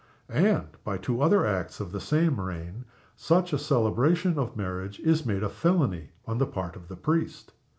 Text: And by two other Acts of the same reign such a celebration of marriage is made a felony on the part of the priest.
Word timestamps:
And 0.33 0.69
by 0.83 0.97
two 0.97 1.21
other 1.21 1.45
Acts 1.45 1.79
of 1.79 1.91
the 1.91 1.99
same 2.01 2.39
reign 2.41 2.85
such 3.15 3.53
a 3.53 3.59
celebration 3.59 4.39
of 4.39 4.57
marriage 4.57 4.99
is 5.01 5.27
made 5.27 5.43
a 5.43 5.47
felony 5.49 6.09
on 6.25 6.39
the 6.39 6.47
part 6.47 6.75
of 6.75 6.87
the 6.87 6.97
priest. 6.97 7.53